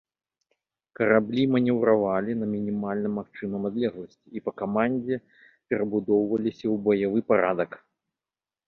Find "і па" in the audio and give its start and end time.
4.39-4.51